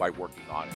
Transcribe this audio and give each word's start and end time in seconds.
by 0.00 0.10
working 0.10 0.42
on 0.50 0.66
it. 0.66 0.74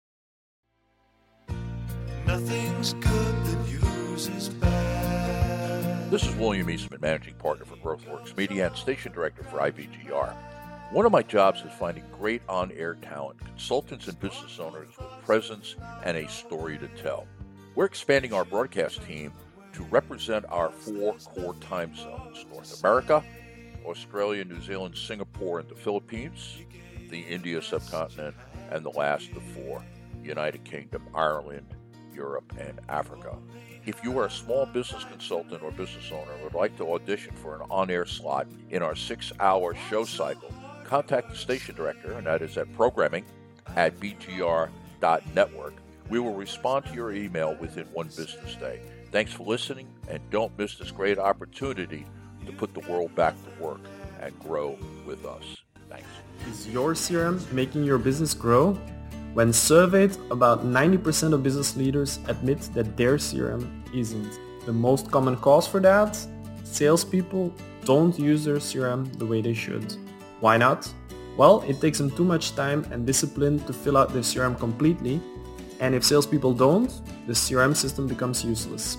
Nothing's 2.27 2.93
good 2.95 3.45
that 3.45 3.69
uses 4.11 4.49
bad. 4.49 6.11
This 6.11 6.27
is 6.27 6.35
William 6.35 6.69
Eastman, 6.69 6.99
Managing 7.01 7.35
Partner 7.35 7.65
for 7.65 7.77
GrowthWorks 7.77 8.35
Media 8.35 8.67
and 8.67 8.75
Station 8.75 9.13
Director 9.13 9.43
for 9.43 9.59
IBGR. 9.59 10.35
One 10.91 11.05
of 11.05 11.11
my 11.13 11.23
jobs 11.23 11.61
is 11.61 11.71
finding 11.71 12.03
great 12.19 12.41
on 12.49 12.71
air 12.73 12.95
talent, 12.95 13.39
consultants 13.39 14.09
and 14.09 14.19
business 14.19 14.59
owners 14.59 14.89
with 14.97 15.07
presence 15.25 15.77
and 16.03 16.17
a 16.17 16.27
story 16.27 16.77
to 16.77 16.89
tell. 17.01 17.25
We're 17.75 17.85
expanding 17.85 18.33
our 18.33 18.43
broadcast 18.43 19.03
team 19.07 19.31
to 19.71 19.83
represent 19.85 20.45
our 20.49 20.69
four 20.69 21.15
core 21.15 21.55
time 21.61 21.95
zones 21.95 22.45
North 22.51 22.83
America, 22.83 23.23
Australia, 23.85 24.43
New 24.43 24.61
Zealand, 24.61 24.97
Singapore, 24.97 25.59
and 25.59 25.69
the 25.69 25.75
Philippines, 25.75 26.57
the 27.13 27.19
India 27.19 27.61
subcontinent, 27.61 28.35
and 28.71 28.83
the 28.83 28.89
last 28.89 29.29
of 29.33 29.43
four 29.43 29.85
United 30.23 30.63
Kingdom, 30.63 31.03
Ireland, 31.13 31.67
Europe, 32.11 32.51
and 32.59 32.81
Africa. 32.89 33.37
If 33.85 34.03
you 34.03 34.17
are 34.17 34.25
a 34.25 34.31
small 34.31 34.65
business 34.65 35.03
consultant 35.03 35.61
or 35.61 35.69
business 35.71 36.11
owner 36.11 36.31
and 36.31 36.43
would 36.43 36.55
like 36.55 36.75
to 36.77 36.91
audition 36.91 37.35
for 37.35 37.55
an 37.55 37.61
on 37.69 37.91
air 37.91 38.07
slot 38.07 38.47
in 38.71 38.81
our 38.81 38.95
six 38.95 39.31
hour 39.39 39.75
show 39.91 40.05
cycle, 40.05 40.51
contact 40.85 41.29
the 41.29 41.35
station 41.35 41.75
director, 41.75 42.13
and 42.13 42.25
that 42.25 42.41
is 42.41 42.57
at 42.57 42.73
programming 42.75 43.25
at 43.75 43.99
bgr.network. 43.99 45.73
We 46.09 46.19
will 46.19 46.33
respond 46.33 46.85
to 46.85 46.95
your 46.95 47.13
email 47.13 47.55
within 47.59 47.85
one 47.93 48.07
business 48.07 48.55
day. 48.55 48.81
Thanks 49.11 49.31
for 49.31 49.43
listening, 49.43 49.87
and 50.09 50.19
don't 50.31 50.57
miss 50.57 50.79
this 50.79 50.89
great 50.89 51.19
opportunity 51.19 52.07
to 52.47 52.51
put 52.53 52.73
the 52.73 52.79
world 52.91 53.13
back 53.13 53.35
to 53.43 53.63
work 53.63 53.81
and 54.19 54.37
grow 54.39 54.79
with 55.05 55.25
us. 55.25 55.63
Thanks. 55.93 56.09
Is 56.49 56.67
your 56.67 56.93
CRM 56.93 57.39
making 57.51 57.83
your 57.83 57.99
business 57.99 58.33
grow? 58.33 58.73
When 59.33 59.53
surveyed, 59.53 60.17
about 60.31 60.65
90% 60.65 61.33
of 61.33 61.43
business 61.43 61.75
leaders 61.75 62.19
admit 62.27 62.61
that 62.73 62.97
their 62.97 63.17
CRM 63.17 63.63
isn't. 63.93 64.39
The 64.65 64.73
most 64.73 65.11
common 65.11 65.37
cause 65.37 65.67
for 65.67 65.79
that? 65.81 66.17
Salespeople 66.63 67.53
don't 67.85 68.17
use 68.17 68.43
their 68.43 68.57
CRM 68.57 69.17
the 69.19 69.25
way 69.25 69.41
they 69.41 69.53
should. 69.53 69.95
Why 70.39 70.57
not? 70.57 70.91
Well, 71.37 71.63
it 71.67 71.81
takes 71.81 71.97
them 71.97 72.11
too 72.11 72.23
much 72.23 72.55
time 72.55 72.85
and 72.91 73.05
discipline 73.05 73.59
to 73.65 73.73
fill 73.73 73.97
out 73.97 74.13
their 74.13 74.21
CRM 74.21 74.57
completely, 74.57 75.21
and 75.79 75.95
if 75.95 76.03
salespeople 76.03 76.53
don't, 76.53 76.89
the 77.27 77.33
CRM 77.33 77.75
system 77.75 78.07
becomes 78.07 78.43
useless. 78.43 78.97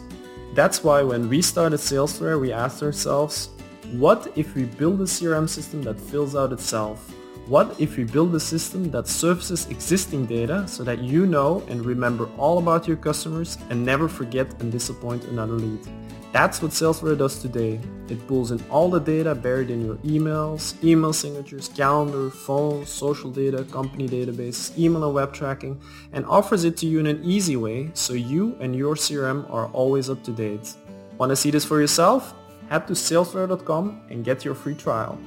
That's 0.54 0.84
why 0.84 1.02
when 1.02 1.28
we 1.28 1.42
started 1.42 1.80
Salesflare, 1.80 2.40
we 2.40 2.52
asked 2.52 2.82
ourselves, 2.82 3.48
what 3.92 4.32
if 4.36 4.54
we 4.54 4.64
build 4.64 5.00
a 5.00 5.04
CRM 5.04 5.48
system 5.48 5.82
that 5.82 6.00
fills 6.00 6.34
out 6.34 6.52
itself? 6.52 7.12
What 7.46 7.78
if 7.78 7.98
we 7.98 8.04
build 8.04 8.34
a 8.34 8.40
system 8.40 8.90
that 8.92 9.06
surfaces 9.06 9.66
existing 9.66 10.24
data 10.24 10.66
so 10.66 10.82
that 10.84 11.00
you 11.00 11.26
know 11.26 11.62
and 11.68 11.84
remember 11.84 12.28
all 12.38 12.56
about 12.58 12.88
your 12.88 12.96
customers 12.96 13.58
and 13.68 13.84
never 13.84 14.08
forget 14.08 14.60
and 14.62 14.72
disappoint 14.72 15.24
another 15.24 15.52
lead? 15.52 15.86
That's 16.32 16.62
what 16.62 16.72
Salesflare 16.72 17.16
does 17.16 17.40
today. 17.40 17.78
It 18.08 18.26
pulls 18.26 18.50
in 18.50 18.60
all 18.70 18.90
the 18.90 18.98
data 18.98 19.34
buried 19.34 19.70
in 19.70 19.84
your 19.84 19.96
emails, 19.96 20.82
email 20.82 21.12
signatures, 21.12 21.68
calendar, 21.68 22.30
phone, 22.30 22.86
social 22.86 23.30
data, 23.30 23.62
company 23.64 24.08
database, 24.08 24.76
email 24.76 25.04
and 25.04 25.14
web 25.14 25.32
tracking, 25.32 25.80
and 26.12 26.24
offers 26.26 26.64
it 26.64 26.76
to 26.78 26.86
you 26.86 26.98
in 26.98 27.06
an 27.06 27.22
easy 27.22 27.56
way 27.56 27.90
so 27.94 28.14
you 28.14 28.56
and 28.58 28.74
your 28.74 28.96
CRM 28.96 29.48
are 29.48 29.66
always 29.68 30.10
up 30.10 30.24
to 30.24 30.32
date. 30.32 30.74
Want 31.18 31.30
to 31.30 31.36
see 31.36 31.52
this 31.52 31.64
for 31.64 31.80
yourself? 31.80 32.34
Head 32.68 32.86
to 32.88 32.94
salesflare.com 32.94 34.02
and 34.10 34.24
get 34.24 34.44
your 34.44 34.54
free 34.54 34.74
trial. 34.74 35.18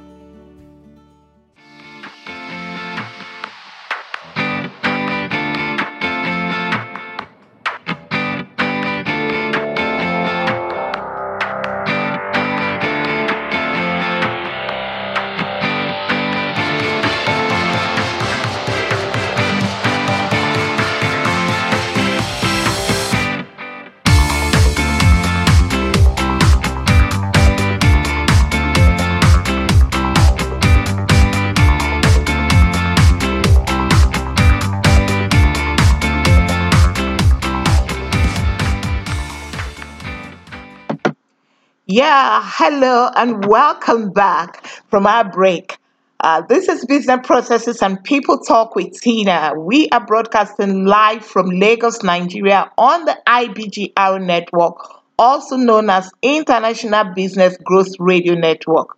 Yeah, 41.98 42.44
hello 42.46 43.10
and 43.16 43.44
welcome 43.48 44.12
back 44.12 44.64
from 44.88 45.08
our 45.08 45.28
break. 45.28 45.80
Uh, 46.20 46.42
this 46.42 46.70
is 46.70 46.86
Business 46.86 47.26
Processes 47.26 47.82
and 47.82 48.04
People 48.04 48.38
Talk 48.38 48.76
with 48.76 49.02
Teena. 49.02 49.60
We 49.60 49.90
are 49.90 50.06
broadcasting 50.06 50.86
live 50.86 51.26
from 51.26 51.50
Lagos, 51.50 52.04
Nigeria 52.04 52.72
on 52.78 53.06
the 53.06 53.18
IBGR 53.26 54.24
network, 54.24 54.76
also 55.18 55.56
known 55.56 55.90
as 55.90 56.12
International 56.22 57.16
Business 57.16 57.58
Growth 57.64 57.96
Radio 57.98 58.36
Network. 58.36 58.96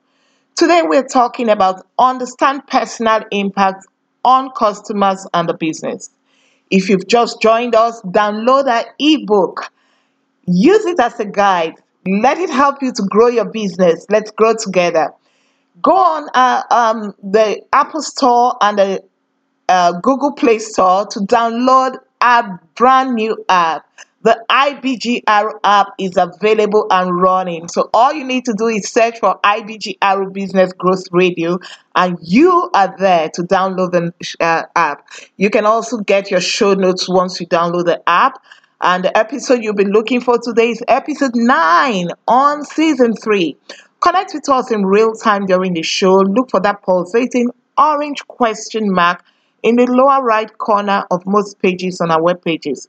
Today 0.57 0.81
we're 0.83 1.07
talking 1.07 1.47
about 1.47 1.87
understand 1.97 2.67
personal 2.67 3.21
impact 3.31 3.85
on 4.25 4.51
customers 4.57 5.25
and 5.33 5.47
the 5.47 5.53
business. 5.53 6.09
If 6.69 6.89
you've 6.89 7.07
just 7.07 7.41
joined 7.41 7.75
us, 7.75 8.01
download 8.01 8.67
our 8.67 8.87
ebook. 8.99 9.71
Use 10.45 10.83
it 10.83 10.99
as 10.99 11.17
a 11.21 11.25
guide 11.25 11.75
let 12.05 12.37
it 12.37 12.49
help 12.49 12.81
you 12.81 12.91
to 12.93 13.03
grow 13.03 13.27
your 13.27 13.45
business. 13.45 14.05
Let's 14.09 14.31
grow 14.31 14.55
together. 14.55 15.11
Go 15.81 15.95
on 15.95 16.29
uh, 16.33 16.63
um, 16.71 17.13
the 17.23 17.61
Apple 17.71 18.01
Store 18.01 18.55
and 18.61 18.77
the 18.77 19.03
uh, 19.69 19.93
Google 20.01 20.33
Play 20.33 20.59
Store 20.59 21.05
to 21.07 21.19
download 21.21 21.97
our 22.21 22.61
brand 22.75 23.15
new 23.15 23.43
app. 23.47 23.85
The 24.21 24.43
IBGR 24.49 25.59
app 25.63 25.87
is 25.97 26.17
available 26.17 26.87
and 26.91 27.21
running. 27.21 27.69
So 27.69 27.89
all 27.93 28.11
you 28.11 28.25
need 28.25 28.43
to 28.45 28.53
do 28.53 28.67
is 28.67 28.91
search 28.91 29.19
for 29.19 29.39
IBGR 29.45 30.33
Business 30.33 30.73
Growth 30.73 31.05
Radio 31.13 31.59
and 31.95 32.17
you 32.21 32.69
are 32.73 32.93
there 32.97 33.29
to 33.35 33.43
download 33.43 33.91
the 33.91 34.13
uh, 34.41 34.63
app. 34.75 35.07
You 35.37 35.49
can 35.49 35.65
also 35.65 35.99
get 35.99 36.31
your 36.31 36.41
show 36.41 36.73
notes 36.73 37.07
once 37.07 37.39
you 37.39 37.47
download 37.47 37.85
the 37.85 38.01
app. 38.09 38.43
And 38.81 39.03
the 39.03 39.17
episode 39.17 39.61
you'll 39.61 39.73
be 39.73 39.83
looking 39.83 40.21
for 40.21 40.37
today 40.37 40.69
is 40.69 40.81
episode 40.87 41.35
9 41.35 42.07
on 42.29 42.63
season 42.63 43.13
3. 43.13 43.57
Connect 43.99 44.33
with 44.33 44.47
us 44.47 44.71
in 44.71 44.85
real 44.85 45.13
time 45.13 45.45
during 45.45 45.73
the 45.73 45.83
show. 45.83 46.15
Look 46.15 46.49
for 46.49 46.61
that 46.61 46.81
pulsating 46.83 47.49
orange 47.77 48.25
question 48.27 48.89
mark 48.89 49.25
in 49.63 49.75
the 49.75 49.85
lower 49.85 50.23
right 50.23 50.57
corner 50.57 51.03
of 51.11 51.25
most 51.25 51.59
pages 51.59 51.99
on 51.99 52.09
our 52.09 52.23
web 52.23 52.41
pages. 52.41 52.87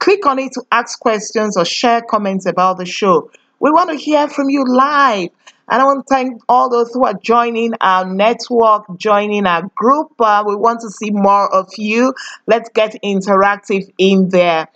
Click 0.00 0.26
on 0.26 0.40
it 0.40 0.52
to 0.54 0.62
ask 0.72 0.98
questions 0.98 1.56
or 1.56 1.64
share 1.64 2.02
comments 2.02 2.46
about 2.46 2.78
the 2.78 2.86
show. 2.86 3.30
We 3.60 3.70
want 3.70 3.90
to 3.90 3.96
hear 3.96 4.26
from 4.28 4.50
you 4.50 4.64
live. 4.66 5.30
And 5.70 5.82
I 5.82 5.84
want 5.84 6.06
to 6.06 6.14
thank 6.14 6.42
all 6.48 6.68
those 6.68 6.90
who 6.92 7.04
are 7.04 7.14
joining 7.14 7.74
our 7.80 8.04
network, 8.04 8.86
joining 8.96 9.46
our 9.46 9.70
group. 9.76 10.12
Uh, 10.18 10.42
we 10.46 10.56
want 10.56 10.80
to 10.80 10.90
see 10.90 11.10
more 11.10 11.54
of 11.54 11.68
you. 11.76 12.14
Let's 12.48 12.70
get 12.70 12.96
interactive 13.04 13.88
in 13.98 14.30
there. 14.30 14.68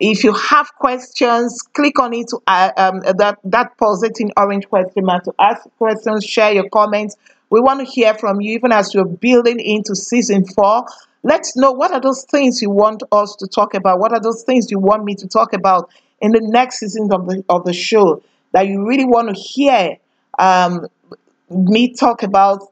If 0.00 0.22
you 0.22 0.32
have 0.32 0.72
questions, 0.76 1.60
click 1.72 1.98
on 1.98 2.14
it 2.14 2.28
to 2.28 2.38
uh, 2.46 2.70
um, 2.76 3.00
that 3.00 3.38
that 3.44 3.76
pulsating 3.78 4.30
orange 4.36 4.68
question 4.68 5.04
mark 5.04 5.24
to 5.24 5.34
ask 5.38 5.62
questions, 5.78 6.24
share 6.24 6.52
your 6.52 6.68
comments. 6.68 7.16
We 7.50 7.60
want 7.60 7.80
to 7.80 7.86
hear 7.86 8.14
from 8.14 8.40
you, 8.40 8.52
even 8.54 8.72
as 8.72 8.94
you're 8.94 9.06
building 9.06 9.58
into 9.58 9.96
season 9.96 10.44
four. 10.46 10.84
Let's 11.24 11.56
know 11.56 11.72
what 11.72 11.92
are 11.92 12.00
those 12.00 12.24
things 12.30 12.62
you 12.62 12.70
want 12.70 13.02
us 13.10 13.34
to 13.36 13.48
talk 13.48 13.74
about. 13.74 13.98
What 13.98 14.12
are 14.12 14.20
those 14.20 14.44
things 14.44 14.70
you 14.70 14.78
want 14.78 15.04
me 15.04 15.16
to 15.16 15.26
talk 15.26 15.52
about 15.52 15.90
in 16.20 16.30
the 16.30 16.40
next 16.42 16.78
season 16.78 17.12
of 17.12 17.26
the 17.26 17.44
of 17.48 17.64
the 17.64 17.72
show 17.72 18.22
that 18.52 18.68
you 18.68 18.86
really 18.86 19.04
want 19.04 19.34
to 19.34 19.34
hear 19.34 19.96
um, 20.38 20.86
me 21.50 21.92
talk 21.92 22.22
about 22.22 22.62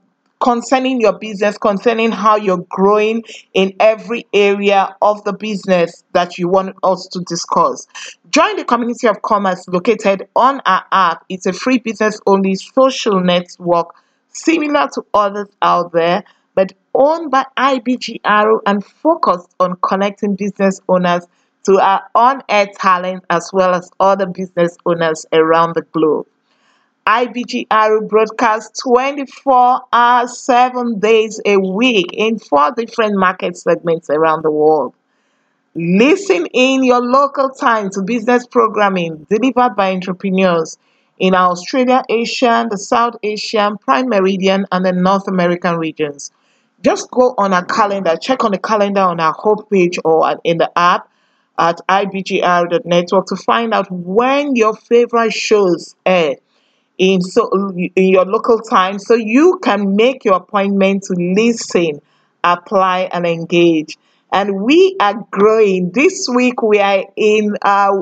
concerning 0.47 1.01
your 1.01 1.19
business, 1.19 1.59
concerning 1.59 2.13
how 2.13 2.37
you're 2.37 2.65
growing 2.69 3.21
in 3.53 3.75
every 3.81 4.25
area 4.33 4.95
of 5.03 5.25
the 5.25 5.33
business 5.33 6.05
that 6.13 6.39
you 6.39 6.49
want 6.49 6.77
us 6.85 7.09
to 7.11 7.19
discuss. 7.27 7.85
Join 8.31 8.55
the 8.55 8.65
community 8.65 9.09
of 9.09 9.23
commerce 9.23 9.67
located 9.67 10.29
on 10.37 10.61
our 10.65 10.85
app. 10.93 11.25
It's 11.29 11.47
a 11.47 11.53
free 11.53 11.79
business 11.79 12.21
only 12.29 12.55
social 12.55 13.21
network 13.21 13.89
similar 14.29 14.87
to 14.95 15.05
others 15.13 15.49
out 15.63 15.91
there, 15.91 16.23
but 16.55 16.73
owned 16.95 17.33
by 17.33 17.45
IBGRO 17.57 18.61
and 18.67 18.85
focused 18.85 19.53
on 19.59 19.75
connecting 19.83 20.37
business 20.37 20.81
owners 20.89 21.27
to 21.65 21.81
our 21.81 22.03
on 22.15 22.43
air 22.49 22.69
talent 22.79 23.25
as 23.31 23.51
well 23.53 23.75
as 23.75 23.91
other 23.99 24.27
business 24.27 24.77
owners 24.87 25.27
around 25.33 25.75
the 25.75 25.83
globe. 25.83 26.29
IBGR 27.07 28.09
broadcasts 28.09 28.83
24 28.83 29.81
hours, 29.93 30.41
7 30.41 30.99
days 30.99 31.41
a 31.47 31.57
week 31.57 32.07
in 32.13 32.37
four 32.37 32.73
different 32.73 33.17
market 33.17 33.57
segments 33.57 34.11
around 34.11 34.43
the 34.43 34.51
world. 34.51 34.93
Listen 35.77 36.47
in 36.53 36.83
your 36.83 37.01
local 37.01 37.51
time 37.51 37.91
to 37.91 38.03
business 38.03 38.45
programming 38.49 39.25
delivered 39.31 39.77
by 39.77 39.93
entrepreneurs 39.93 40.79
in 41.21 41.33
Australia, 41.33 42.03
Asia, 42.09 42.67
the 42.69 42.77
South 42.77 43.15
Asian, 43.23 43.79
Prime 43.79 44.09
Meridian, 44.09 44.67
and 44.73 44.85
the 44.85 44.93
North 44.93 45.29
American 45.29 45.77
regions. 45.77 46.33
Just 46.83 47.09
go 47.13 47.37
on 47.39 47.53
our 47.53 47.65
calendar, 47.65 48.17
check 48.21 48.43
on 48.43 48.51
the 48.51 48.59
calendar 48.59 49.03
on 49.03 49.21
our 49.21 49.35
homepage 49.37 49.97
or 50.05 50.41
in 50.43 50.59
the 50.59 50.77
app 50.77 51.09
at 51.57 51.81
ibgr.network 51.89 53.27
to 53.27 53.37
find 53.37 53.73
out 53.73 53.87
when 53.93 54.57
your 54.57 54.75
favorite 54.75 55.33
shows 55.33 55.95
air 56.05 56.35
in 56.99 57.21
so 57.21 57.51
in 57.77 58.09
your 58.09 58.25
local 58.25 58.59
time 58.59 58.99
so 58.99 59.15
you 59.15 59.59
can 59.63 59.97
make 59.97 60.25
your 60.25 60.35
appointment 60.35 61.03
to 61.05 61.15
listen, 61.15 62.01
apply 62.43 63.09
and 63.13 63.27
engage. 63.27 63.97
And 64.33 64.63
we 64.63 64.97
are 65.01 65.15
growing. 65.31 65.91
This 65.93 66.29
week 66.35 66.63
we 66.63 66.79
are 66.81 67.05
in 67.17 67.55
uh, 67.63 67.93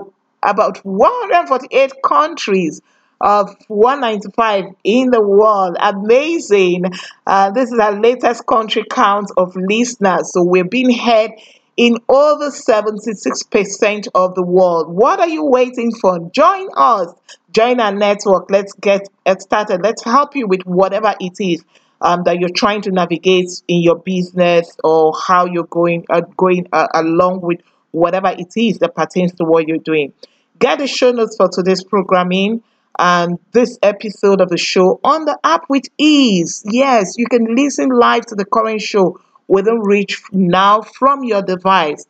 about 0.42 0.78
148 0.84 1.92
countries 2.04 2.80
of 3.20 3.54
195 3.68 4.64
in 4.84 5.10
the 5.10 5.20
world. 5.20 5.76
Amazing. 5.80 6.84
Uh, 7.26 7.50
this 7.50 7.72
is 7.72 7.78
our 7.78 7.98
latest 7.98 8.46
country 8.46 8.84
count 8.88 9.30
of 9.36 9.54
listeners. 9.56 10.32
So 10.32 10.44
we're 10.44 10.64
being 10.64 10.96
heard 10.96 11.30
in 11.76 11.98
over 12.08 12.50
76% 12.50 14.08
of 14.14 14.34
the 14.34 14.42
world. 14.42 14.94
What 14.94 15.20
are 15.20 15.28
you 15.28 15.44
waiting 15.44 15.92
for? 15.92 16.30
Join 16.30 16.68
us. 16.76 17.12
Join 17.50 17.80
our 17.80 17.92
network. 17.92 18.50
Let's 18.50 18.72
get 18.74 19.08
started. 19.38 19.80
Let's 19.82 20.04
help 20.04 20.36
you 20.36 20.46
with 20.46 20.62
whatever 20.62 21.14
it 21.20 21.34
is 21.40 21.64
um, 22.00 22.22
that 22.24 22.38
you're 22.38 22.50
trying 22.54 22.82
to 22.82 22.90
navigate 22.90 23.50
in 23.66 23.82
your 23.82 23.96
business 23.96 24.76
or 24.84 25.12
how 25.26 25.46
you're 25.46 25.64
going 25.64 26.04
uh, 26.10 26.22
going 26.36 26.66
uh, 26.72 26.88
along 26.94 27.40
with 27.42 27.60
whatever 27.90 28.28
it 28.28 28.52
is 28.56 28.78
that 28.78 28.94
pertains 28.94 29.32
to 29.34 29.44
what 29.44 29.66
you're 29.66 29.78
doing. 29.78 30.12
Get 30.58 30.78
the 30.78 30.86
show 30.86 31.10
notes 31.10 31.36
for 31.36 31.48
today's 31.48 31.82
programming 31.82 32.62
and 32.98 33.38
this 33.52 33.78
episode 33.82 34.40
of 34.40 34.48
the 34.48 34.56
show 34.56 35.00
on 35.02 35.24
the 35.24 35.38
app 35.42 35.64
with 35.68 35.84
ease. 35.98 36.62
Yes, 36.66 37.14
you 37.18 37.26
can 37.26 37.54
listen 37.56 37.88
live 37.88 38.26
to 38.26 38.34
the 38.34 38.44
current 38.44 38.80
show 38.80 39.18
within 39.48 39.80
reach 39.80 40.22
now 40.32 40.82
from 40.82 41.24
your 41.24 41.42
device. 41.42 42.06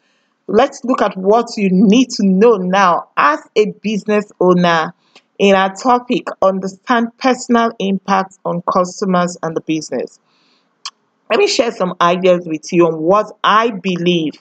Let's 0.47 0.85
look 0.85 1.01
at 1.03 1.17
what 1.17 1.57
you 1.57 1.71
need 1.71 2.11
to 2.11 2.27
know 2.27 2.57
now 2.57 3.09
as 3.17 3.41
a 3.57 3.73
business 3.83 4.31
owner. 4.41 4.93
In 5.39 5.57
our 5.57 5.75
topic, 5.75 6.29
understand 6.43 7.09
personal 7.19 7.73
impact 7.81 8.39
on 8.45 8.63
customers 8.73 9.37
and 9.43 9.57
the 9.57 9.61
business. 9.63 10.21
Let 11.31 11.39
me 11.39 11.49
share 11.49 11.73
some 11.73 11.95
ideas 12.01 12.47
with 12.47 12.73
you 12.73 12.87
on 12.87 13.01
what 13.01 13.37
I 13.43 13.71
believe 13.71 14.35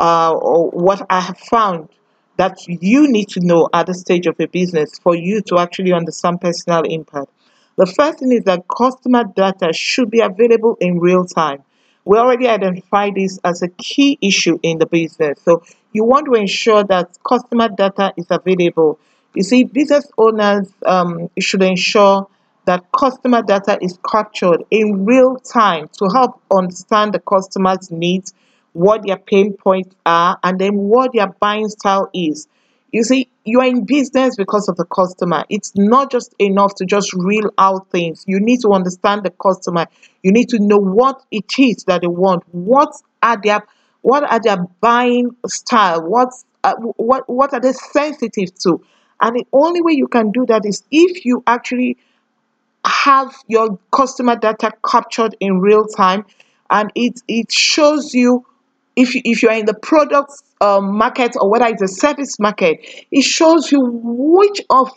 uh, 0.00 0.32
or 0.32 0.70
what 0.70 1.06
I 1.10 1.20
have 1.20 1.38
found 1.38 1.90
that 2.38 2.58
you 2.66 3.08
need 3.08 3.28
to 3.28 3.40
know 3.40 3.68
at 3.72 3.86
the 3.86 3.94
stage 3.94 4.26
of 4.26 4.40
a 4.40 4.46
business 4.46 4.98
for 4.98 5.14
you 5.14 5.42
to 5.42 5.58
actually 5.58 5.92
understand 5.92 6.40
personal 6.40 6.82
impact. 6.82 7.28
The 7.76 7.86
first 7.86 8.18
thing 8.18 8.32
is 8.32 8.44
that 8.44 8.64
customer 8.68 9.24
data 9.24 9.72
should 9.72 10.10
be 10.10 10.20
available 10.20 10.76
in 10.80 10.98
real 10.98 11.24
time. 11.24 11.62
We 12.04 12.18
already 12.18 12.48
identified 12.48 13.14
this 13.14 13.38
as 13.44 13.62
a 13.62 13.68
key 13.68 14.18
issue 14.20 14.58
in 14.62 14.78
the 14.78 14.86
business. 14.86 15.40
So 15.44 15.62
you 15.92 16.04
want 16.04 16.26
to 16.26 16.34
ensure 16.34 16.84
that 16.84 17.16
customer 17.26 17.68
data 17.68 18.12
is 18.16 18.26
available. 18.30 18.98
You 19.34 19.42
see, 19.42 19.64
business 19.64 20.06
owners 20.18 20.68
um, 20.84 21.30
should 21.38 21.62
ensure 21.62 22.28
that 22.64 22.84
customer 22.96 23.42
data 23.42 23.78
is 23.80 23.98
captured 24.10 24.64
in 24.70 25.04
real 25.04 25.36
time 25.36 25.88
to 25.98 26.08
help 26.12 26.40
understand 26.50 27.12
the 27.12 27.20
customer's 27.20 27.90
needs, 27.90 28.34
what 28.72 29.02
their 29.06 29.16
pain 29.16 29.54
points 29.54 29.94
are, 30.06 30.38
and 30.42 30.58
then 30.58 30.74
what 30.74 31.12
their 31.12 31.28
buying 31.40 31.68
style 31.68 32.08
is. 32.14 32.46
You 32.92 33.02
see, 33.04 33.28
you 33.44 33.60
are 33.60 33.66
in 33.66 33.84
business 33.86 34.36
because 34.36 34.68
of 34.68 34.76
the 34.76 34.84
customer. 34.84 35.44
It's 35.48 35.74
not 35.74 36.10
just 36.10 36.34
enough 36.38 36.74
to 36.76 36.84
just 36.84 37.12
reel 37.14 37.50
out 37.56 37.90
things. 37.90 38.22
You 38.26 38.38
need 38.38 38.60
to 38.60 38.72
understand 38.72 39.24
the 39.24 39.30
customer. 39.30 39.86
You 40.22 40.30
need 40.30 40.50
to 40.50 40.58
know 40.58 40.76
what 40.76 41.22
it 41.30 41.58
is 41.58 41.84
that 41.84 42.02
they 42.02 42.06
want. 42.06 42.44
What 42.52 42.92
are 43.22 43.38
their 43.42 43.66
what 44.02 44.30
are 44.30 44.40
their 44.40 44.58
buying 44.80 45.34
style? 45.46 46.02
What's 46.02 46.44
uh, 46.62 46.74
what 46.76 47.28
what 47.28 47.54
are 47.54 47.60
they 47.60 47.72
sensitive 47.72 48.54
to? 48.60 48.84
And 49.22 49.36
the 49.36 49.46
only 49.52 49.80
way 49.80 49.92
you 49.92 50.08
can 50.08 50.30
do 50.30 50.44
that 50.46 50.66
is 50.66 50.82
if 50.90 51.24
you 51.24 51.42
actually 51.46 51.96
have 52.84 53.34
your 53.46 53.78
customer 53.90 54.36
data 54.36 54.72
captured 54.86 55.34
in 55.40 55.60
real 55.60 55.86
time 55.86 56.26
and 56.68 56.92
it 56.94 57.22
it 57.26 57.50
shows 57.50 58.12
you 58.12 58.44
if 58.96 59.14
you, 59.14 59.22
if 59.24 59.42
you're 59.42 59.52
in 59.52 59.66
the 59.66 59.74
product 59.74 60.32
um, 60.60 60.96
market 60.96 61.34
or 61.40 61.50
whether 61.50 61.66
it's 61.66 61.82
a 61.82 61.88
service 61.88 62.38
market, 62.38 62.78
it 63.10 63.22
shows 63.22 63.72
you 63.72 63.80
which 63.80 64.60
of 64.70 64.90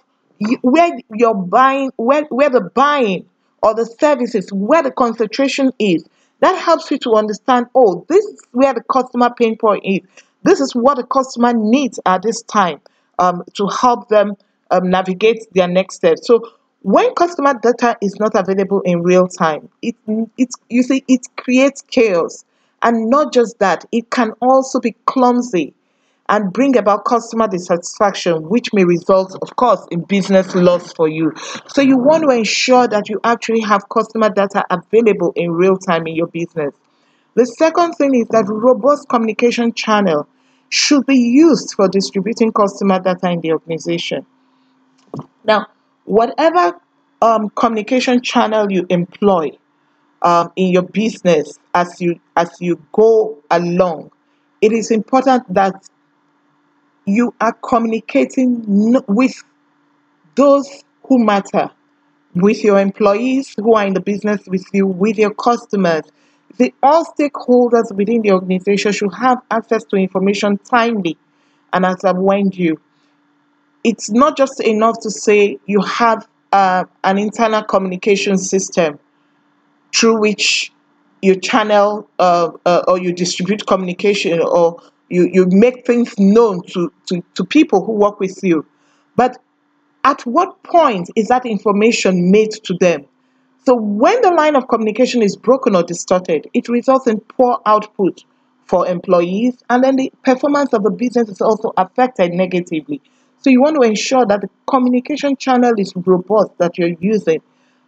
where 0.61 0.91
you're 1.13 1.33
buying, 1.33 1.91
where 1.95 2.23
where 2.25 2.49
the 2.49 2.61
buying 2.61 3.25
or 3.61 3.73
the 3.73 3.85
services, 3.85 4.51
where 4.51 4.83
the 4.83 4.91
concentration 4.91 5.71
is. 5.79 6.05
That 6.41 6.57
helps 6.61 6.91
you 6.91 6.97
to 6.99 7.13
understand. 7.13 7.67
Oh, 7.73 8.05
this 8.09 8.23
is 8.25 8.41
where 8.51 8.73
the 8.73 8.83
customer 8.83 9.29
pain 9.37 9.57
point 9.57 9.83
is. 9.85 10.01
This 10.43 10.59
is 10.59 10.75
what 10.75 10.97
the 10.97 11.03
customer 11.03 11.53
needs 11.53 11.99
at 12.05 12.21
this 12.21 12.41
time 12.43 12.81
um, 13.17 13.43
to 13.53 13.67
help 13.67 14.09
them 14.09 14.35
um, 14.69 14.89
navigate 14.89 15.47
their 15.53 15.67
next 15.67 15.95
step. 15.95 16.17
So 16.21 16.51
when 16.81 17.15
customer 17.15 17.57
data 17.59 17.97
is 18.01 18.19
not 18.19 18.35
available 18.35 18.81
in 18.81 19.01
real 19.01 19.27
time, 19.27 19.69
it 19.81 19.95
it 20.37 20.49
you 20.69 20.83
see 20.83 21.03
it 21.07 21.21
creates 21.37 21.81
chaos 21.81 22.43
and 22.85 23.09
not 23.09 23.33
just 23.33 23.57
that, 23.59 23.83
it 23.91 24.11
can 24.11 24.31
also 24.41 24.79
be 24.79 24.95
clumsy 25.05 25.73
and 26.29 26.53
bring 26.53 26.77
about 26.77 27.03
customer 27.03 27.47
dissatisfaction, 27.47 28.47
which 28.47 28.73
may 28.73 28.85
result, 28.85 29.35
of 29.41 29.55
course, 29.55 29.85
in 29.89 30.01
business 30.01 30.53
loss 30.53 30.93
for 30.93 31.07
you. 31.07 31.33
So, 31.67 31.81
you 31.81 31.97
want 31.97 32.23
to 32.23 32.29
ensure 32.29 32.87
that 32.87 33.09
you 33.09 33.19
actually 33.23 33.61
have 33.61 33.89
customer 33.89 34.29
data 34.29 34.63
available 34.69 35.33
in 35.35 35.51
real 35.51 35.77
time 35.77 36.05
in 36.05 36.15
your 36.15 36.27
business. 36.27 36.75
The 37.33 37.45
second 37.45 37.93
thing 37.93 38.13
is 38.13 38.27
that 38.29 38.45
robust 38.47 39.09
communication 39.09 39.73
channel 39.73 40.27
should 40.69 41.07
be 41.07 41.17
used 41.17 41.73
for 41.75 41.87
distributing 41.87 42.51
customer 42.51 42.99
data 42.99 43.31
in 43.31 43.41
the 43.41 43.51
organization. 43.51 44.27
Now, 45.43 45.67
whatever 46.05 46.79
um, 47.21 47.49
communication 47.49 48.21
channel 48.21 48.71
you 48.71 48.85
employ, 48.89 49.57
um, 50.25 50.51
in 50.55 50.73
your 50.73 50.81
business 50.81 51.59
as 51.73 52.01
you 52.01 52.19
as 52.35 52.49
you 52.59 52.83
go 52.91 53.37
along. 53.51 54.11
It 54.59 54.73
is 54.73 54.89
important 54.89 55.53
that 55.53 55.87
you 57.05 57.33
are 57.39 57.53
communicating 57.53 58.63
with 59.07 59.43
those 60.35 60.83
who 61.03 61.23
matter 61.23 61.69
with 62.33 62.63
your 62.63 62.79
employees 62.79 63.53
who 63.55 63.75
are 63.75 63.85
in 63.85 63.93
the 63.93 64.01
business 64.01 64.41
with 64.47 64.65
you 64.73 64.87
with 64.87 65.17
your 65.17 65.33
customers. 65.33 66.01
The 66.57 66.73
all 66.81 67.05
stakeholders 67.05 67.95
within 67.95 68.23
the 68.23 68.31
organization 68.31 68.91
should 68.93 69.13
have 69.13 69.37
access 69.51 69.83
to 69.85 69.95
information 69.95 70.57
timely 70.57 71.17
and 71.71 71.85
as 71.85 72.03
i've 72.03 72.17
warned 72.17 72.57
you. 72.57 72.81
It's 73.83 74.09
not 74.09 74.35
just 74.35 74.59
enough 74.61 74.99
to 75.01 75.11
say 75.11 75.59
you 75.67 75.81
have 75.81 76.27
uh, 76.51 76.85
an 77.03 77.19
internal 77.19 77.61
communication 77.61 78.37
system 78.37 78.97
through 79.95 80.19
which 80.19 80.71
you 81.21 81.39
channel 81.39 82.09
uh, 82.19 82.51
uh, 82.65 82.83
or 82.87 82.99
you 82.99 83.13
distribute 83.13 83.65
communication 83.65 84.39
or 84.41 84.81
you, 85.09 85.29
you 85.31 85.45
make 85.49 85.85
things 85.85 86.17
known 86.19 86.61
to, 86.67 86.91
to, 87.07 87.23
to 87.35 87.45
people 87.45 87.83
who 87.85 87.93
work 87.93 88.19
with 88.19 88.37
you. 88.43 88.65
But 89.15 89.37
at 90.03 90.21
what 90.25 90.61
point 90.63 91.09
is 91.15 91.29
that 91.29 91.45
information 91.45 92.29
made 92.31 92.51
to 92.63 92.75
them? 92.79 93.05
So 93.65 93.75
when 93.75 94.21
the 94.21 94.31
line 94.31 94.55
of 94.55 94.67
communication 94.67 95.23
is 95.23 95.35
broken 95.35 95.75
or 95.75 95.83
distorted, 95.83 96.47
it 96.53 96.69
results 96.69 97.07
in 97.07 97.19
poor 97.19 97.59
output 97.65 98.23
for 98.65 98.87
employees, 98.87 99.63
and 99.69 99.83
then 99.83 99.95
the 99.95 100.11
performance 100.23 100.73
of 100.73 100.83
the 100.83 100.89
business 100.89 101.29
is 101.29 101.41
also 101.41 101.71
affected 101.77 102.33
negatively. 102.33 103.01
So 103.41 103.49
you 103.49 103.61
want 103.61 103.75
to 103.75 103.81
ensure 103.81 104.25
that 104.25 104.41
the 104.41 104.49
communication 104.67 105.37
channel 105.37 105.73
is 105.77 105.93
robust 105.95 106.57
that 106.57 106.77
you're 106.77 106.95
using 106.99 107.41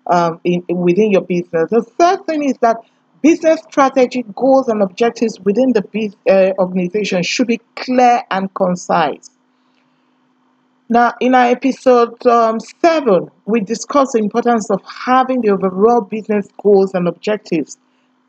um, 0.09 0.39
in, 0.43 0.63
within 0.67 1.11
your 1.11 1.21
business. 1.21 1.69
The 1.69 1.81
third 1.81 2.25
thing 2.25 2.43
is 2.43 2.57
that 2.61 2.77
business 3.21 3.61
strategy, 3.69 4.25
goals, 4.35 4.67
and 4.67 4.81
objectives 4.81 5.39
within 5.39 5.73
the 5.73 6.13
uh, 6.29 6.61
organization 6.61 7.23
should 7.23 7.47
be 7.47 7.59
clear 7.75 8.23
and 8.31 8.53
concise. 8.53 9.29
Now, 10.89 11.13
in 11.19 11.35
our 11.35 11.47
episode 11.47 12.25
um, 12.25 12.59
7, 12.59 13.29
we 13.45 13.59
discussed 13.59 14.13
the 14.13 14.19
importance 14.19 14.71
of 14.71 14.81
having 14.85 15.41
the 15.41 15.49
overall 15.49 16.01
business 16.01 16.47
goals 16.61 16.93
and 16.93 17.09
objectives 17.09 17.77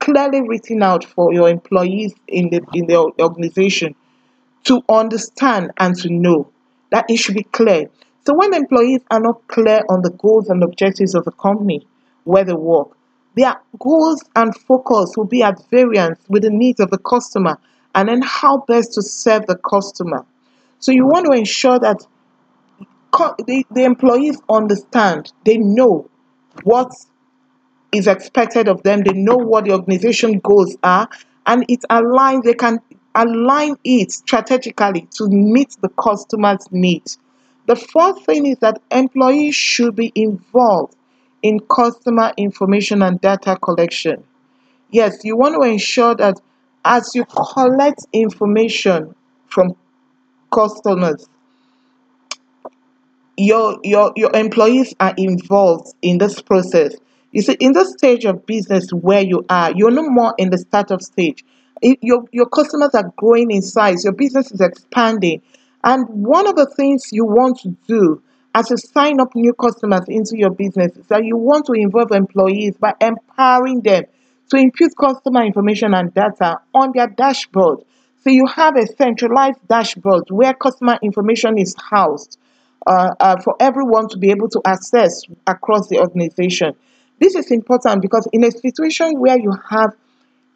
clearly 0.01 0.43
written 0.43 0.83
out 0.83 1.05
for 1.05 1.33
your 1.33 1.49
employees 1.49 2.15
in 2.27 2.51
the, 2.51 2.61
in 2.75 2.87
the 2.87 2.97
organization 3.21 3.95
to 4.65 4.83
understand 4.89 5.71
and 5.79 5.97
to 5.97 6.13
know 6.13 6.51
that 6.91 7.05
it 7.09 7.17
should 7.17 7.37
be 7.37 7.45
clear. 7.45 7.89
So 8.27 8.35
when 8.35 8.55
employees 8.55 9.01
are 9.11 9.21
not 9.21 9.47
clear 9.49 9.83
on 9.89 10.03
the 10.03 10.11
goals 10.11 10.49
and 10.49 10.63
objectives 10.63 11.15
of 11.15 11.25
the 11.25 11.33
company 11.33 11.87
where 12.25 12.45
they 12.45 12.53
work, 12.53 12.89
their 13.37 13.55
goals 13.79 14.23
and 14.37 14.55
focus 14.57 15.17
will 15.17 15.25
be 15.25 15.43
at 15.43 15.63
variance 15.71 16.21
with 16.29 16.43
the 16.43 16.51
needs 16.51 16.81
of 16.81 16.91
the 16.91 16.99
customer 16.99 17.59
and 17.95 18.09
then 18.09 18.21
how 18.23 18.65
best 18.69 18.95
to 18.95 19.03
serve 19.03 19.47
the 19.47 19.57
customer. 19.57 20.25
So 20.79 20.93
you 20.93 21.07
want 21.07 21.27
to 21.27 21.33
ensure 21.33 21.79
that 21.79 22.07
the, 23.47 23.65
the 23.71 23.85
employees 23.85 24.41
understand, 24.49 25.33
they 25.45 25.57
know 25.57 26.09
what 26.65 26.93
is 27.93 28.07
expected 28.07 28.69
of 28.69 28.83
them, 28.83 29.03
they 29.03 29.13
know 29.13 29.37
what 29.37 29.65
the 29.65 29.73
organization 29.73 30.41
goals 30.41 30.77
are, 30.83 31.09
and 31.47 31.65
it 31.69 31.81
aligns, 31.91 32.43
they 32.43 32.55
can 32.55 32.79
align 33.15 33.77
it 33.85 34.13
strategically 34.13 35.09
to 35.13 35.29
meet 35.29 35.77
the 35.81 35.89
customer's 35.89 36.71
needs. 36.71 37.19
The 37.69 37.77
fourth 37.77 38.25
thing 38.25 38.47
is 38.47 38.57
that 38.61 38.81
employees 38.91 39.55
should 39.55 39.95
be 39.95 40.11
involved 40.15 40.97
in 41.43 41.61
customer 41.61 42.33
information 42.39 43.03
and 43.03 43.21
data 43.21 43.59
collection. 43.63 44.25
Yes, 44.91 45.19
you 45.23 45.37
want 45.37 45.55
to 45.55 45.69
ensure 45.69 46.15
that 46.15 46.41
as 46.83 47.15
you 47.15 47.27
collect 47.27 48.07
information 48.15 49.15
from 49.49 49.77
customers, 50.51 51.29
your 53.37 53.79
your 53.85 54.13
your 54.17 54.31
employees 54.35 54.95
are 54.99 55.13
involved 55.19 55.95
in 56.01 56.17
this 56.17 56.41
process. 56.41 56.95
You 57.33 57.43
see, 57.43 57.57
in 57.61 57.73
this 57.73 57.93
stage 57.99 58.25
of 58.25 58.47
business 58.47 58.89
where 58.93 59.23
you 59.23 59.45
are, 59.51 59.73
you're 59.77 59.91
no 59.91 60.09
more 60.09 60.35
in 60.39 60.49
the 60.49 60.57
startup 60.57 61.03
stage. 61.03 61.45
Your 61.83 62.25
your 62.33 62.47
customers 62.47 62.95
are 62.95 63.13
growing 63.19 63.51
in 63.51 63.61
size. 63.61 64.05
Your 64.05 64.15
business 64.15 64.51
is 64.53 64.63
expanding, 64.63 65.43
and 65.85 66.07
one 66.09 66.47
of 66.47 66.57
the 66.57 66.67
things 66.77 67.09
you 67.13 67.25
want 67.25 67.59
to 67.61 67.77
do 67.87 68.23
as 68.55 68.71
you 68.71 68.77
sign 68.77 69.21
up 69.21 69.35
new 69.35 69.53
customers 69.53 70.03
into 70.09 70.37
your 70.37 70.51
business 70.51 70.97
is 70.97 71.07
that 71.07 71.25
you 71.25 71.37
want 71.37 71.67
to 71.67 71.73
involve 71.73 72.11
employees 72.13 72.77
by 72.77 72.95
empowering 73.01 73.81
them 73.83 74.05
to 74.51 74.57
input 74.57 74.91
customer 74.99 75.45
information 75.45 75.95
and 75.95 76.13
data 76.15 76.57
on 76.75 76.91
their 76.95 77.09
dashboard. 77.09 77.81
So 78.25 78.31
you 78.31 78.47
have 78.47 78.77
a 78.77 78.87
centralized 78.87 79.61
dashboard 79.69 80.25
where 80.31 80.55
customer 80.55 80.99
information 81.03 81.59
is 81.59 81.75
housed 81.91 82.39
uh, 82.87 83.11
uh, 83.21 83.41
for 83.41 83.55
everyone 83.61 84.09
to 84.09 84.19
be 84.19 84.31
able 84.31 84.49
to 84.49 84.61
access 84.65 85.23
across 85.47 85.89
the 85.89 85.99
organization. 85.99 86.75
This 87.21 87.35
is 87.35 87.51
important 87.51 88.03
because 88.03 88.27
in 88.33 88.45
a 88.45 88.51
situation 88.51 89.21
where 89.21 89.39
you 89.39 89.53
have 89.71 89.91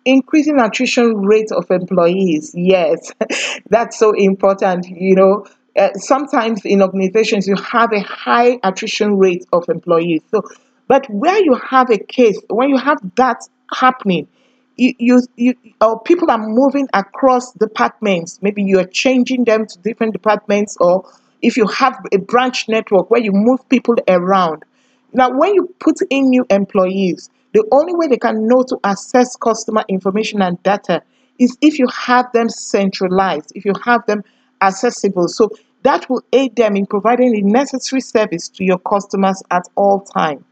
increasing 0.05 0.59
attrition 0.59 1.17
rate 1.17 1.51
of 1.53 1.71
employees 1.71 2.53
yes 2.55 3.13
that's 3.71 3.99
so 3.99 4.13
important 4.13 4.87
you 4.89 5.15
know. 5.15 5.47
Uh, 5.75 5.89
sometimes 5.95 6.61
in 6.67 6.83
organizations 6.83 7.49
you 7.49 7.57
have 7.57 7.91
a 7.95 8.01
high 8.01 8.59
attrition 8.63 9.17
rate 9.17 9.47
of 9.55 9.65
employees. 9.71 10.21
So 10.31 10.43
but 10.87 11.07
where 11.09 11.43
you 11.43 11.55
have 11.55 11.89
a 11.89 11.97
case 11.97 12.39
when 12.51 12.69
you 12.69 12.77
have 12.77 12.99
that 13.17 13.39
happening 13.73 14.29
you, 14.77 14.93
you, 14.99 15.23
you 15.37 15.55
or 15.81 16.01
people 16.03 16.31
are 16.31 16.39
moving 16.39 16.89
across 16.93 17.53
departments 17.53 18.39
maybe 18.43 18.63
you 18.63 18.79
are 18.81 18.87
changing 18.87 19.45
them 19.45 19.67
to 19.67 19.79
different 19.79 20.13
departments 20.13 20.77
or 20.79 21.07
if 21.43 21.57
you 21.57 21.67
have 21.67 21.99
a 22.13 22.19
branch 22.19 22.69
network 22.69 23.11
where 23.11 23.21
you 23.21 23.33
move 23.33 23.69
people 23.69 23.97
around. 24.09 24.65
Now, 25.13 25.37
when 25.37 25.55
you 25.55 25.75
put 25.79 25.97
in 26.09 26.31
new 26.31 26.47
employees, 26.49 27.29
the 27.53 27.65
only 27.71 27.95
way 27.95 28.09
they 28.09 28.17
can 28.17 28.47
know 28.47 28.63
to 28.63 28.79
access 28.85 29.37
customer 29.37 29.85
information 29.89 30.43
and 30.43 30.63
data 30.63 31.03
is 31.39 31.57
if 31.61 31.79
you 31.79 31.87
have 31.89 32.31
them 32.33 32.49
centralized, 32.49 33.53
if 33.55 33.65
you 33.65 33.73
have 33.85 34.07
them 34.07 34.23
accessible. 34.61 35.29
So 35.29 35.51
that 35.83 36.09
will 36.09 36.23
aid 36.33 36.57
them 36.57 36.77
in 36.77 36.87
providing 36.87 37.33
the 37.33 37.43
necessary 37.43 38.01
service 38.01 38.49
to 38.51 38.65
your 38.65 38.79
customers 38.79 39.43
at 39.51 39.65
all 39.75 40.01
times. 40.01 40.45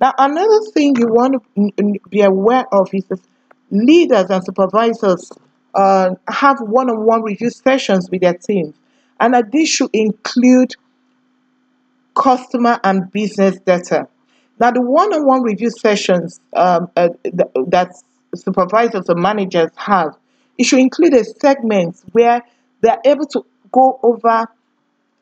Now, 0.00 0.12
another 0.18 0.60
thing 0.72 0.96
you 0.96 1.06
want 1.08 1.42
to 1.56 2.00
be 2.08 2.22
aware 2.22 2.64
of 2.72 2.92
is 2.92 3.04
that 3.06 3.20
leaders 3.70 4.28
and 4.30 4.44
supervisors 4.44 5.30
uh, 5.74 6.14
have 6.28 6.60
one 6.60 6.90
on 6.90 7.04
one 7.04 7.22
review 7.22 7.50
sessions 7.50 8.10
with 8.10 8.22
their 8.22 8.34
teams, 8.34 8.74
and 9.20 9.34
that 9.34 9.52
this 9.52 9.68
should 9.68 9.90
include 9.92 10.74
customer 12.14 12.80
and 12.82 13.10
business 13.12 13.58
data. 13.60 14.08
Now, 14.60 14.70
the 14.70 14.82
one-on-one 14.82 15.42
review 15.42 15.70
sessions 15.70 16.40
um, 16.54 16.88
uh, 16.96 17.08
th- 17.24 17.66
that 17.68 17.92
supervisors 18.34 19.08
or 19.08 19.16
managers 19.16 19.70
have, 19.76 20.16
it 20.58 20.64
should 20.64 20.78
include 20.78 21.14
a 21.14 21.24
segment 21.24 21.96
where 22.12 22.42
they're 22.80 23.00
able 23.04 23.26
to 23.26 23.44
go 23.72 23.98
over 24.02 24.46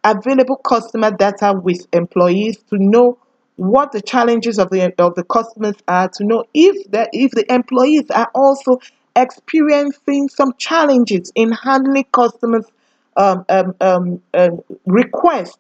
available 0.05 0.57
customer 0.57 1.11
data 1.11 1.55
with 1.63 1.87
employees 1.93 2.59
to 2.71 2.77
know 2.79 3.19
what 3.57 3.93
the 3.93 4.01
challenges 4.01 4.59
of 4.59 4.71
the 4.71 4.93
of 4.99 5.15
the 5.15 5.25
customers 5.25 5.77
are, 5.87 6.09
to 6.09 6.25
know 6.25 6.45
if 6.55 6.91
the 6.91 7.09
if 7.13 7.31
the 7.33 7.51
employees 7.53 8.11
are 8.11 8.31
also 8.35 8.79
experiencing 9.15 10.29
some 10.29 10.53
challenges 10.59 11.31
in 11.35 11.53
handling 11.53 12.05
customers' 12.13 12.67
um, 13.17 13.45
um, 13.49 13.75
um, 13.81 14.23
um, 14.35 14.61
requests 14.87 15.59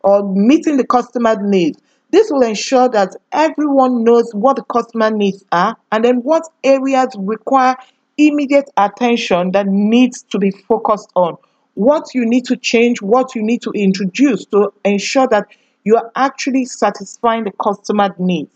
or 0.00 0.22
meeting 0.34 0.76
the 0.76 0.86
customer 0.86 1.36
needs. 1.40 1.78
This 2.12 2.30
will 2.30 2.42
ensure 2.42 2.90
that 2.90 3.16
everyone 3.32 4.04
knows 4.04 4.30
what 4.34 4.56
the 4.56 4.64
customer 4.64 5.10
needs 5.10 5.42
are 5.50 5.76
and 5.90 6.04
then 6.04 6.16
what 6.16 6.42
areas 6.62 7.08
require 7.18 7.74
immediate 8.18 8.68
attention 8.76 9.52
that 9.52 9.66
needs 9.66 10.22
to 10.24 10.38
be 10.38 10.50
focused 10.50 11.10
on. 11.14 11.38
What 11.72 12.14
you 12.14 12.26
need 12.26 12.44
to 12.46 12.56
change, 12.56 13.00
what 13.00 13.34
you 13.34 13.42
need 13.42 13.62
to 13.62 13.70
introduce 13.70 14.44
to 14.46 14.74
ensure 14.84 15.26
that 15.28 15.46
you 15.84 15.96
are 15.96 16.12
actually 16.14 16.66
satisfying 16.66 17.44
the 17.44 17.52
customer 17.52 18.10
needs. 18.18 18.52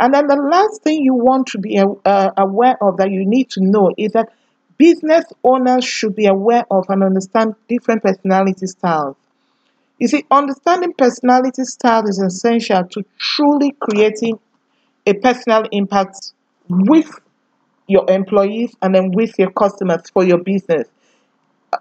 And 0.00 0.12
then 0.12 0.26
the 0.26 0.36
last 0.36 0.82
thing 0.82 1.04
you 1.04 1.14
want 1.14 1.46
to 1.48 1.58
be 1.58 1.78
uh, 1.78 2.30
aware 2.36 2.76
of 2.82 2.96
that 2.96 3.12
you 3.12 3.24
need 3.24 3.50
to 3.50 3.60
know 3.62 3.92
is 3.96 4.12
that 4.12 4.30
business 4.78 5.26
owners 5.44 5.84
should 5.84 6.16
be 6.16 6.26
aware 6.26 6.64
of 6.70 6.86
and 6.88 7.04
understand 7.04 7.54
different 7.68 8.02
personality 8.02 8.66
styles. 8.66 9.16
You 10.00 10.08
see, 10.08 10.24
understanding 10.30 10.94
personality 10.98 11.64
style 11.64 12.08
is 12.08 12.18
essential 12.18 12.84
to 12.92 13.04
truly 13.18 13.72
creating 13.80 14.40
a 15.06 15.14
personal 15.14 15.64
impact 15.72 16.32
with 16.68 17.10
your 17.88 18.10
employees 18.10 18.74
and 18.82 18.94
then 18.94 19.12
with 19.12 19.38
your 19.38 19.50
customers 19.52 20.02
for 20.12 20.24
your 20.24 20.38
business. 20.38 20.88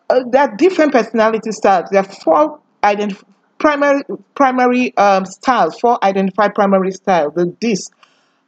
Uh, 0.10 0.24
there 0.30 0.44
are 0.44 0.56
different 0.56 0.92
personality 0.92 1.52
styles. 1.52 1.90
There 1.92 2.02
are 2.02 2.12
four 2.24 2.60
identif- 2.84 3.24
primary 3.58 4.04
primary 4.36 4.96
um, 4.98 5.26
styles, 5.26 5.80
four 5.80 6.04
identified 6.04 6.54
primary 6.56 6.92
styles. 6.92 7.34
The 7.36 7.56
this. 7.60 7.90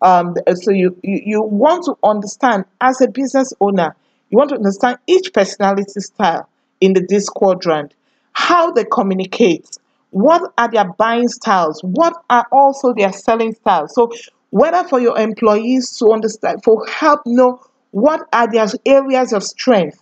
Um, 0.02 0.36
so 0.56 0.72
you, 0.72 0.98
you 1.04 1.22
you 1.26 1.42
want 1.44 1.86
to 1.86 1.96
understand 2.04 2.66
as 2.80 3.02
a 3.02 3.08
business 3.08 3.54
owner, 3.60 3.96
you 4.30 4.38
want 4.38 4.50
to 4.50 4.56
understand 4.56 4.98
each 5.08 5.34
personality 5.34 6.00
style 6.00 6.48
in 6.80 6.94
the 6.94 7.06
this 7.08 7.30
quadrant, 7.30 7.94
how 8.34 8.72
they 8.72 8.86
communicate, 8.86 9.78
what 10.12 10.52
are 10.58 10.70
their 10.70 10.92
buying 10.94 11.28
styles, 11.28 11.82
what 11.84 12.14
are 12.30 12.46
also 12.52 12.94
their 12.94 13.14
selling 13.14 13.54
styles. 13.54 13.94
So 13.96 14.12
whether 14.50 14.88
for 14.88 15.00
your 15.00 15.18
employees 15.18 15.98
to 15.98 16.12
understand, 16.12 16.64
for 16.64 16.86
help 16.88 17.22
know 17.26 17.62
what 17.92 18.22
are 18.34 18.52
their 18.52 18.68
areas 18.86 19.34
of 19.34 19.44
strength, 19.44 20.02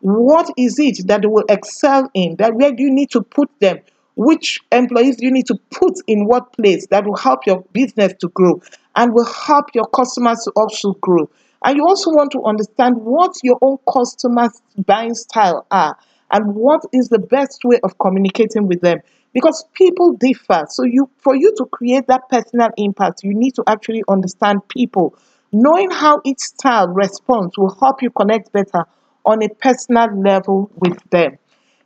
what 0.00 0.50
is 0.56 0.78
it 0.78 1.06
that 1.08 1.22
they 1.22 1.28
will 1.28 1.44
excel 1.48 2.08
in? 2.14 2.36
That 2.36 2.54
where 2.54 2.72
do 2.72 2.82
you 2.82 2.90
need 2.90 3.10
to 3.10 3.22
put 3.22 3.50
them? 3.60 3.78
Which 4.14 4.60
employees 4.72 5.16
do 5.16 5.26
you 5.26 5.32
need 5.32 5.46
to 5.46 5.56
put 5.70 5.94
in 6.06 6.26
what 6.26 6.52
place 6.52 6.86
that 6.88 7.04
will 7.04 7.16
help 7.16 7.46
your 7.46 7.64
business 7.72 8.12
to 8.20 8.28
grow 8.28 8.60
and 8.96 9.12
will 9.12 9.26
help 9.26 9.66
your 9.74 9.86
customers 9.86 10.38
to 10.44 10.52
also 10.56 10.92
grow? 10.94 11.28
And 11.64 11.76
you 11.76 11.84
also 11.84 12.10
want 12.10 12.30
to 12.32 12.42
understand 12.44 12.96
what 12.98 13.34
your 13.42 13.58
own 13.62 13.78
customers' 13.92 14.60
buying 14.86 15.14
style 15.14 15.66
are 15.70 15.96
and 16.30 16.54
what 16.54 16.82
is 16.92 17.08
the 17.08 17.18
best 17.18 17.60
way 17.64 17.80
of 17.82 17.98
communicating 17.98 18.66
with 18.66 18.80
them? 18.80 19.00
Because 19.32 19.64
people 19.74 20.12
differ. 20.14 20.66
So 20.68 20.84
you 20.84 21.10
for 21.18 21.34
you 21.34 21.54
to 21.56 21.66
create 21.66 22.06
that 22.08 22.28
personal 22.30 22.70
impact 22.76 23.22
you 23.22 23.34
need 23.34 23.54
to 23.56 23.64
actually 23.66 24.02
understand 24.08 24.66
people. 24.68 25.16
Knowing 25.52 25.90
how 25.90 26.20
each 26.24 26.40
style 26.40 26.88
responds 26.88 27.56
will 27.56 27.74
help 27.80 28.02
you 28.02 28.10
connect 28.10 28.52
better 28.52 28.84
on 29.24 29.42
a 29.42 29.48
personal 29.48 30.08
level 30.20 30.70
with 30.76 30.98
them. 31.10 31.38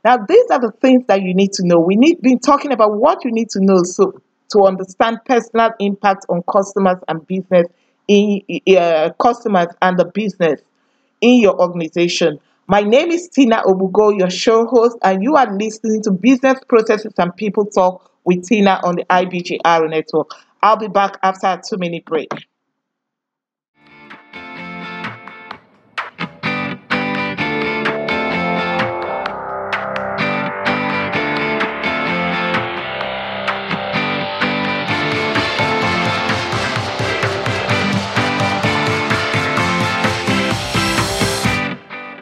Now 0.03 0.17
these 0.17 0.45
are 0.51 0.59
the 0.59 0.71
things 0.81 1.05
that 1.07 1.21
you 1.21 1.33
need 1.33 1.53
to 1.53 1.65
know. 1.65 1.79
We 1.79 1.95
need 1.95 2.21
been 2.21 2.39
talking 2.39 2.71
about 2.71 2.95
what 2.95 3.23
you 3.23 3.31
need 3.31 3.49
to 3.51 3.59
know 3.61 3.83
so 3.83 4.21
to 4.51 4.63
understand 4.63 5.19
personal 5.25 5.71
impact 5.79 6.25
on 6.29 6.43
customers 6.51 6.97
and 7.07 7.25
business 7.25 7.67
in 8.07 8.41
uh, 8.77 9.11
customers 9.19 9.67
and 9.81 9.97
the 9.97 10.05
business 10.05 10.61
in 11.21 11.39
your 11.39 11.59
organization. 11.59 12.39
My 12.67 12.81
name 12.81 13.11
is 13.11 13.29
Teena 13.29 13.61
Ogbugoh, 13.65 14.17
your 14.17 14.29
show 14.29 14.65
host, 14.65 14.97
and 15.03 15.21
you 15.21 15.35
are 15.35 15.53
listening 15.53 16.01
to 16.03 16.11
Business 16.11 16.59
Processes 16.69 17.11
and 17.17 17.35
People 17.35 17.65
Talk 17.65 18.09
with 18.23 18.47
Tina 18.47 18.79
on 18.85 18.95
the 18.95 19.03
IBGR 19.09 19.89
network. 19.89 20.31
I'll 20.61 20.77
be 20.77 20.87
back 20.87 21.17
after 21.21 21.47
a 21.47 21.61
two 21.61 21.75
minute 21.77 22.05
break. 22.05 22.29